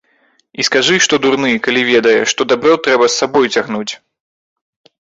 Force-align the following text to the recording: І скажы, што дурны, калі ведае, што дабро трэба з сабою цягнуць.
І 0.61 0.63
скажы, 0.69 0.95
што 1.07 1.19
дурны, 1.25 1.51
калі 1.67 1.81
ведае, 1.91 2.15
што 2.35 2.49
дабро 2.55 2.73
трэба 2.89 3.05
з 3.13 3.23
сабою 3.23 3.47
цягнуць. 3.55 3.89